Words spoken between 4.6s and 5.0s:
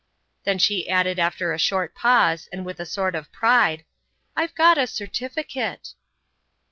a